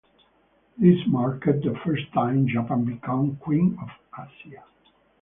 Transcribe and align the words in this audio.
This 0.79 0.97
marked 1.05 1.45
the 1.45 1.79
first 1.85 2.11
time 2.11 2.47
Japan 2.47 2.85
become 2.85 3.35
"Queen 3.35 3.77
of 3.79 3.89
Asia". 4.17 4.63